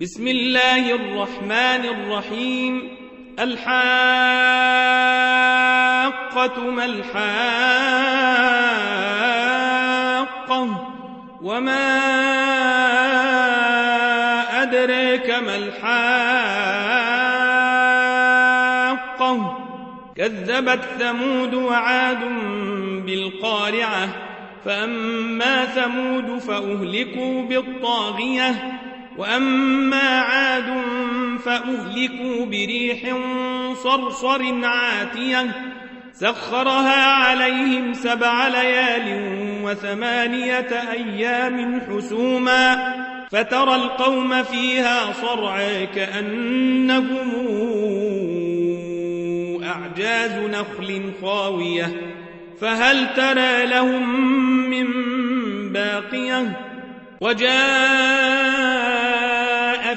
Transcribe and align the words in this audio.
بسم 0.00 0.28
الله 0.28 0.94
الرحمن 0.94 1.84
الرحيم. 1.84 2.96
الحاقة 3.38 3.80
ما 6.70 6.84
الحاقة 6.84 7.18
وما 11.42 11.98
أدريك 14.62 15.30
ما 15.30 15.56
الحاقة. 15.56 15.98
كذبت 20.16 20.84
ثمود 20.98 21.54
وعاد 21.54 22.24
بالقارعة 23.06 24.08
فأما 24.64 25.64
ثمود 25.64 26.38
فأهلكوا 26.38 27.42
بالطاغية. 27.42 28.78
وأما 29.18 30.20
عاد 30.20 30.82
فأهلكوا 31.44 32.46
بريح 32.46 33.16
صرصر 33.74 34.64
عاتية 34.64 35.46
سخرها 36.12 37.06
عليهم 37.06 37.94
سبع 37.94 38.48
ليال 38.48 39.28
وثمانية 39.62 40.90
أيام 40.92 41.80
حسوما 41.80 42.94
فترى 43.30 43.74
القوم 43.74 44.42
فيها 44.42 45.12
صرعا 45.12 45.84
كأنهم 45.94 47.28
أعجاز 49.64 50.32
نخل 50.32 51.12
خاوية 51.22 51.92
فهل 52.60 53.14
ترى 53.14 53.66
لهم 53.66 54.30
من 54.70 54.86
باقية 55.72 56.68
وجاء 57.20 58.97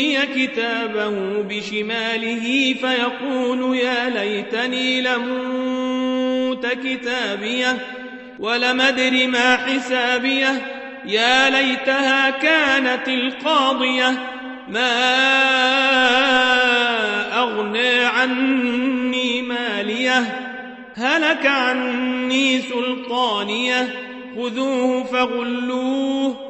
أوتي 0.00 0.46
كتابه 0.46 1.42
بشماله 1.42 2.74
فيقول 2.80 3.76
يا 3.76 4.08
ليتني 4.10 5.00
لموت 5.00 6.66
كتابيه 6.66 7.76
ولم 8.38 8.80
أدر 8.80 9.26
ما 9.26 9.56
حسابيه 9.56 10.66
يا 11.06 11.50
ليتها 11.50 12.30
كانت 12.30 13.08
القاضية 13.08 14.18
ما 14.68 14.90
أغنى 17.38 18.04
عني 18.04 19.42
ماليه 19.42 20.40
هلك 20.96 21.46
عني 21.46 22.60
سلطانيه 22.60 23.88
خذوه 24.36 25.04
فغلوه 25.04 26.49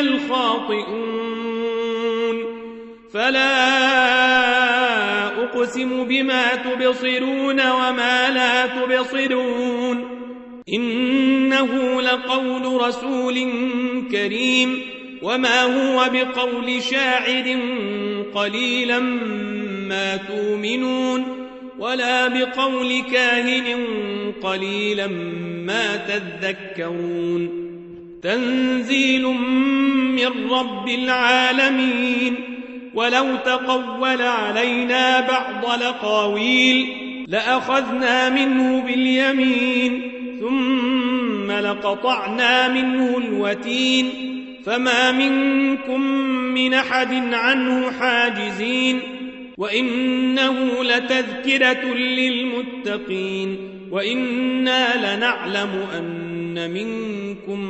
الخاطئون. 0.00 1.10
فلا 3.14 3.66
أقسم 5.44 6.04
بما 6.04 6.54
تبصرون 6.54 7.70
وما 7.70 8.30
لا 8.30 8.66
تبصرون. 8.66 10.04
إنه 10.74 12.02
لقول 12.02 12.82
رسول 12.82 13.48
كريم. 14.12 14.82
وما 15.22 15.62
هو 15.62 16.10
بقول 16.12 16.82
شاعر 16.82 17.58
قليلا 18.34 18.98
ما 19.88 20.16
تؤمنون. 20.16 21.24
ولا 21.78 22.28
بقول 22.28 23.02
كاهن 23.12 23.86
قليلا 24.42 25.06
ما 25.66 25.96
تذكرون. 25.96 27.69
تنزيل 28.22 29.26
من 30.16 30.50
رب 30.50 30.88
العالمين. 30.88 32.34
ولو 32.94 33.36
تقول 33.36 34.22
علينا 34.22 35.20
بعض 35.20 35.82
لقاويل 35.82 36.86
لأخذنا 37.28 38.28
منه 38.28 38.80
باليمين 38.80 40.12
ثم 40.40 41.52
لقطعنا 41.52 42.68
منه 42.68 43.18
الوتين. 43.18 44.06
فما 44.66 45.12
منكم 45.12 46.00
من 46.54 46.74
أحد 46.74 47.34
عنه 47.34 47.90
حاجزين. 47.90 49.00
وإنه 49.58 50.84
لتذكرة 50.84 51.94
للمتقين. 51.94 53.56
وإنا 53.90 55.16
لنعلم 55.16 55.86
أن 55.98 56.29
منكم 56.58 57.60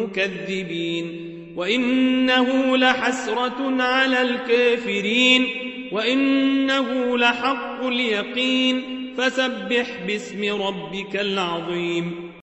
مكذبين 0.00 1.32
وإنه 1.56 2.76
لحسرة 2.76 3.82
على 3.82 4.22
الكافرين 4.22 5.46
وإنه 5.92 7.18
لحق 7.18 7.84
اليقين 7.84 8.82
فسبح 9.18 9.86
باسم 10.06 10.62
ربك 10.62 11.16
العظيم 11.16 12.30